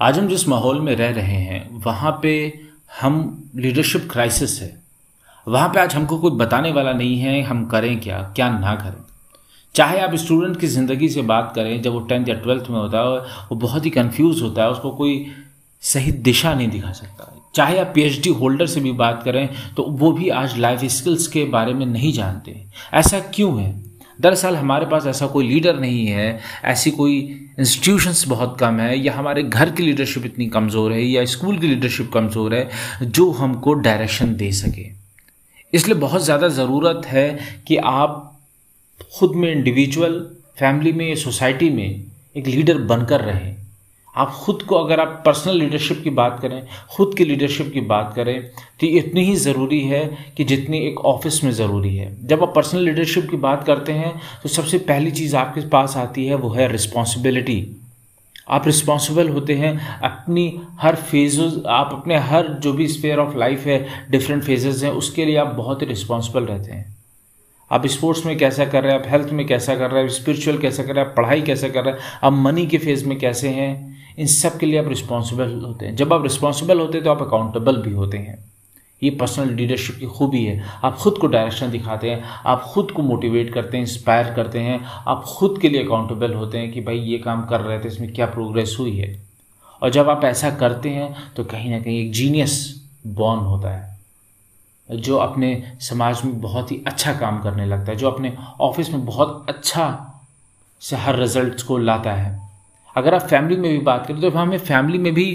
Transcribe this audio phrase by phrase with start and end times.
[0.00, 2.60] आज हम जिस माहौल में रह रहे हैं, वहाँ पे
[3.00, 4.82] हम लीडरशिप क्राइसिस है।
[5.48, 9.02] वहाँ पे आज हमको कोई बताने वाला नहीं है, हम करें क्या क्या ना करें।
[9.74, 12.98] चाहे आप स्टूडेंट की ज़िंदगी से बात करें, जब वो टेंथ या ट्वेल्थ में होता
[12.98, 13.18] है,
[13.48, 15.26] वो बहुत ही कंफ्यूज होता है, उसको कोई
[15.80, 20.12] सही दिशा नहीं दिखा सकता। चाहे आप पीएचडी होल्डर से भी बात करें तो वो
[20.12, 23.86] भी आज लाइफ स्किल्स के बारे में नहीं जानते। ऐसा क्यों है?
[24.20, 27.18] दरअसल हमारे पास ऐसा कोई लीडर नहीं है, ऐसी कोई
[27.58, 31.66] इंस्टीट्यूशंस बहुत कम है, या हमारे घर की लीडरशिप इतनी कमज़ोर है, या स्कूल की
[31.66, 32.68] लीडरशिप कमज़ोर है,
[33.02, 34.86] जो हमको डायरेक्शन दे सके।
[35.72, 37.28] इसलिए बहुत ज़्यादा ज़रूरत है
[37.66, 38.40] कि आप
[39.18, 40.20] खुद में इंडिविजुअल
[40.58, 42.04] फैमिली में सोसाइटी में
[42.36, 43.65] एक लीडर बनकर रहें।
[44.16, 48.12] आप खुद को अगर आप पर्सनल लीडरशिप की बात करें, खुद की लीडरशिप की बात
[48.16, 48.42] करें
[48.80, 50.04] तो इतनी ही ज़रूरी है
[50.36, 54.12] कि जितनी एक ऑफ़िस में ज़रूरी है। जब आप पर्सनल लीडरशिप की बात करते हैं
[54.42, 57.82] तो सबसे पहली चीज़ आपके पास आती है, वो है रिस्पॉन्सिबिलिटी
[58.48, 63.64] आप रिस्पॉन्सिबल होते हैं, अपनी हर फ़ेज़ आप अपने हर जो भी स्पेयर ऑफ़ लाइफ
[63.66, 66.94] है डिफरेंट फेजेस हैं, उसके लिए आप बहुत ही रिस्पॉन्सिबल रहते हैं।
[67.70, 70.58] आप स्पोर्ट्स में कैसा कर रहे हैं, आप हेल्थ में कैसा कर रहे हैं स्पिरिचुअल
[70.58, 73.18] कैसा कर रहे हैं, आप पढ़ाई कैसा कर रहे हैं, आप मनी के फ़ेज़ में
[73.18, 77.04] कैसे हैं इन सब के लिए आप रिस्पॉन्सिबल होते हैं। जब आप रिस्पॉन्सिबल होते हैं
[77.04, 78.44] तो आप अकाउंटेबल भी होते हैं।
[79.02, 83.02] ये पर्सनल लीडरशिप की खूबी है। आप खुद को डायरेक्शन दिखाते हैं, आप खुद को
[83.02, 86.98] मोटिवेट करते हैं इंस्पायर करते हैं, आप खुद के लिए अकाउंटेबल होते हैं कि भाई
[86.98, 89.26] ये काम कर रहे थे, इसमें क्या प्रोग्रेस हुई है।
[89.82, 93.96] और जब आप ऐसा करते हैं तो कहीं ना कहीं एक जीनियस बॉर्न होता है।
[94.90, 99.04] जो अपने समाज में बहुत ही अच्छा काम करने लगता है, जो अपने ऑफ़िस में
[99.04, 100.12] बहुत अच्छा
[100.80, 102.45] से हर रिज़ल्ट को लाता है।
[102.96, 105.26] अगर आप फैमिली में भी बात करें तो हमें फैमिली में भी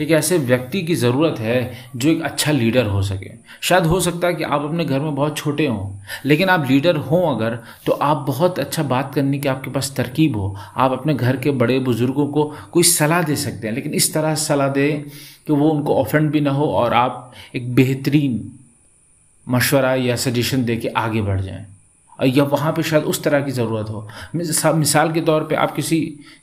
[0.00, 1.58] एक ऐसे व्यक्ति की ज़रूरत है
[1.96, 3.30] जो एक अच्छा लीडर हो सके।
[3.62, 5.90] शायद हो सकता है कि आप अपने घर में बहुत छोटे हों,
[6.24, 10.36] लेकिन आप लीडर हों अगर तो आप बहुत अच्छा बात करने की आपके पास तरकीब
[10.36, 14.12] हो। आप अपने घर के बड़े बुज़ुर्गों को कोई सलाह दे सकते हैं, लेकिन इस
[14.14, 15.02] तरह सलाह दें
[15.46, 18.40] कि वो उनको ऑफेंड भी ना हो और आप एक बेहतरीन
[19.46, 21.64] मशवरा या सजेशन दे के आगे बढ़ जाएँ।
[22.18, 24.08] या वहाँ पे शायद उस तरह की ज़रूरत हो।
[24.74, 25.96] मिसाल के तौर पे आप किसी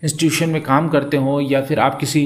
[0.03, 2.23] इंस्टीट्यूशन में काम करते हो या फिर आप किसी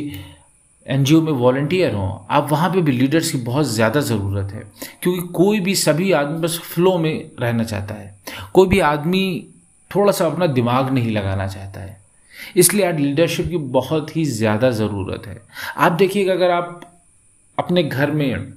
[0.85, 4.59] एनजीओ में वॉल्टियर हों, आप वहाँ पे भी लीडर्स की बहुत ज़्यादा ज़रूरत है।
[5.03, 8.15] क्योंकि कोई भी सभी आदमी बस फ्लो में रहना चाहता है।
[8.53, 9.47] कोई भी आदमी
[9.91, 11.95] थोड़ा सा अपना दिमाग नहीं लगाना चाहता है।
[12.57, 15.41] इसलिए आज लीडरशिप की बहुत ही ज़्यादा ज़रूरत है।
[15.77, 16.81] आप देखिएगा, अगर आप
[17.57, 18.53] अपने घर में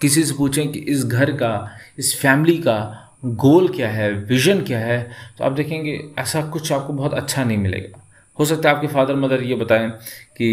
[0.00, 2.78] किसी से पूछें कि इस घर का, इस फैमिली का
[3.22, 5.00] गोल क्या है विजन क्या है
[5.38, 8.00] तो आप देखेंगे ऐसा कुछ आपको बहुत अच्छा नहीं मिलेगा।
[8.38, 9.90] हो सकता है आपके फादर मदर ये बताएँ
[10.36, 10.48] कि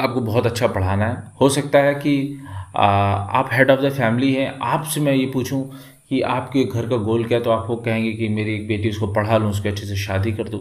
[0.00, 2.38] आपको बहुत अच्छा पढ़ाना है। हो सकता है कि
[2.76, 5.62] आ, आप हेड ऑफ़ द फैमिली हैं आपसे मैं ये पूछूँ
[6.10, 8.90] कि आपके घर का गोल क्या है तो आप वो कहेंगे कि मेरी एक बेटी
[8.90, 10.60] उसको पढ़ा लूँ उसको अच्छे से शादी कर दूँ।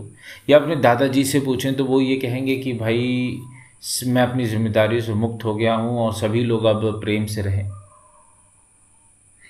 [0.49, 3.39] या अपने दादाजी से पूछें तो वो ये कहेंगे कि भाई
[4.07, 7.69] मैं अपनी जिम्मेदारियों से मुक्त हो गया हूँ और सभी लोग अब प्रेम से रहें।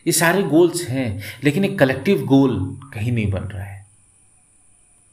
[0.05, 2.57] ये सारे गोल्स हैं, लेकिन एक कलेक्टिव गोल
[2.93, 3.83] कहीं नहीं बन रहा है।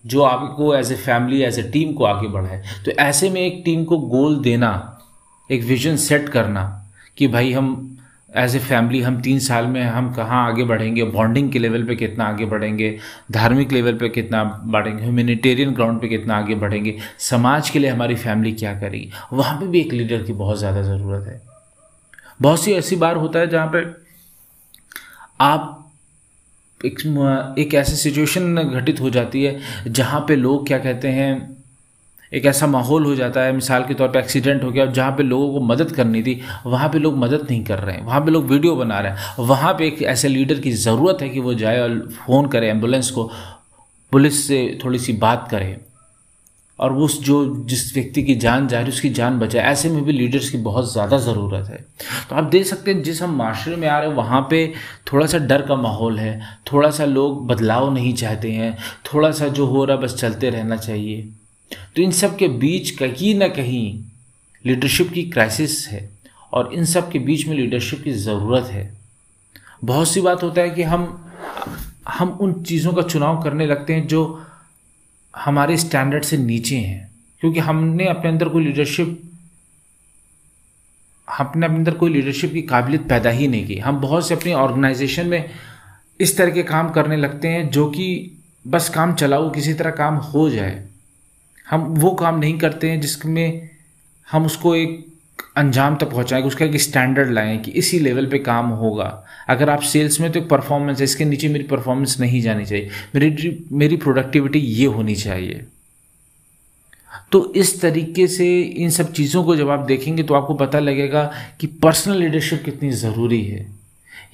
[0.05, 3.63] जो आपको as a family as a team को आगे बढ़ाए। तो ऐसे में एक
[3.65, 4.99] टीम को गोल देना,
[5.51, 6.65] एक विजन सेट करना
[7.19, 7.89] कि भाई हम
[8.37, 11.95] एज ए फैमिली हम तीन साल में हम कहाँ आगे बढ़ेंगे बॉन्डिंग के लेवल पे
[11.97, 12.97] कितना आगे बढ़ेंगे,
[13.33, 18.15] धार्मिक लेवल पे कितना बढ़ेंगे ह्यूमैनिटेरियन ग्राउंड पे कितना आगे बढ़ेंगे, समाज के लिए हमारी
[18.17, 21.41] फैमिली क्या करेगी वहाँ पे भी एक लीडर की बहुत ज़्यादा ज़रूरत है।
[22.43, 23.85] बहुत सी ऐसी बार होता है जहाँ पे
[25.43, 25.79] आप
[26.81, 27.01] एक
[27.59, 31.57] एक ऐसी सिचुएशन घटित हो जाती है जहाँ पे लोग क्या कहते हैं,
[32.33, 35.23] एक ऐसा माहौल हो जाता है, मिसाल के तौर पे एक्सीडेंट हो गया, जहाँ पे
[35.23, 38.31] लोगों को मदद करनी थी, वहाँ पे लोग मदद नहीं कर रहे हैं, वहाँ पे
[38.31, 41.55] लोग वीडियो बना रहे हैं, वहाँ पे एक ऐसे लीडर की ज़रूरत है कि वो
[41.55, 43.31] जाए और फ़ोन करे एंबुलेंस को,
[44.13, 45.77] पुलिस से थोड़ी सी बात करे।
[46.78, 50.12] और उस जो, जिस व्यक्ति की जान जा रही उसकी जान बचाए। ऐसे में भी
[50.12, 51.77] लीडर्स की बहुत ज़्यादा ज़रूरत है।
[52.31, 54.72] तो आप देख सकते हैं, जिस हम माशरे में आ रहे हैं, वहाँ पे
[55.12, 56.41] थोड़ा सा डर का माहौल है।
[56.72, 58.77] थोड़ा सा लोग बदलाव नहीं चाहते हैं।
[59.15, 61.29] थोड़ा सा जो हो रहा बस चलते रहना चाहिए।
[61.97, 64.05] तो इन सब के बीच कहीं ना कहीं
[64.64, 66.08] लीडरशिप की क्राइसिस है
[66.52, 68.93] और इन सब के बीच में लीडरशिप की ज़रूरत है।
[69.85, 71.32] बहुत सी बात होता है कि हम
[72.08, 74.23] हम उन चीज़ों का चुनाव करने लगते हैं जो
[75.34, 79.20] हमारे स्टैंडर्ड से नीचे हैं, क्योंकि हमने अपने अंदर कोई लीडरशिप
[81.29, 84.52] हमने अपने अंदर कोई लीडरशिप की काबिलियत पैदा ही नहीं की। हम बहुत से अपनी
[84.52, 85.50] ऑर्गेनाइजेशन में
[86.20, 90.14] इस तरह के काम करने लगते हैं, जो कि बस काम चलाओ, किसी तरह काम
[90.14, 90.84] हो जाए।
[91.67, 93.69] हम वो काम नहीं करते हैं जिसमें
[94.28, 95.12] हम उसको एक
[95.56, 99.82] अंजाम तक पहुंचाएँ उसका एक स्टैंडर्ड लाएँ कि इसी लेवल पे काम होगा। अगर आप
[99.82, 103.96] सेल्स में तो एक परफॉर्मेंस है, इसके नीचे मेरी परफॉर्मेंस नहीं जानी चाहिए। मेरी मेरी
[103.96, 105.64] प्रोडक्टिविटी ये होनी चाहिए।
[107.32, 111.32] तो इस तरीके से इन सब चीज़ों को जब आप देखेंगे तो आपको पता लगेगा
[111.60, 113.66] कि पर्सनल लीडरशिप कितनी ज़रूरी है।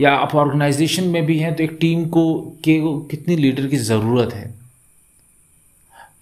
[0.01, 2.79] या आप ऑर्गेनाइजेशन में भी हैं तो एक टीम को, के,
[3.11, 4.55] कितनी लीडर की ज़रूरत है।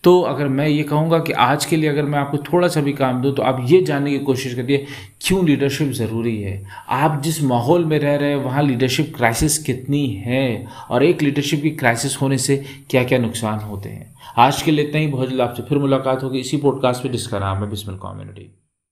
[0.07, 2.93] तो अगर मैं ये कहूँगा कि आज के लिए अगर मैं आपको थोड़ा सा भी
[2.93, 4.87] काम दूँ तो आप ये जानने की कोशिश करिए,
[5.21, 6.63] क्यों लीडरशिप ज़रूरी है?
[6.89, 10.67] आप जिस माहौल में रह रहे हैं, वहाँ लीडरशिप क्राइसिस कितनी है?
[10.91, 14.15] और एक लीडरशिप की क्राइसिस होने से क्या क्या नुकसान होते हैं?
[14.37, 17.39] आज के लिए इतना ही, बहुत जल्द आपसे फिर मुलाकात होगी, इसी पॉडकास्ट पर जिसका
[17.39, 18.66] नाम है बिस्मिल कम्युनिटी